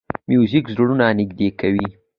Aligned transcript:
موزیک 0.29 0.65
زړونه 0.73 1.05
نږدې 1.19 1.49
کوي. 1.59 1.87